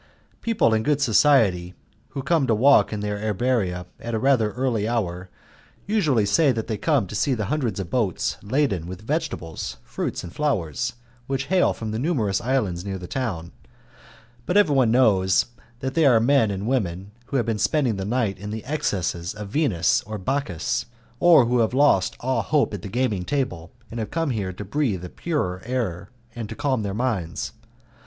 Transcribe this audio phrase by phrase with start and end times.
[0.41, 1.75] People in good society
[2.09, 5.29] who come to walk in the Erberia at a rather early hour
[5.85, 10.23] usually say that they come to see the hundreds of boats laden with vegetables, fruit
[10.23, 10.93] and flowers,
[11.27, 13.51] which hail from the numerous islands near the town;
[14.47, 15.45] but everyone knows
[15.81, 19.35] that they are men and women who have been spending the night in the excesses
[19.35, 20.87] of Venus or Bacchus,
[21.19, 25.03] or who have lost all hope at the gaming table, and come here to breath
[25.03, 27.51] a purer air and to calm their minds.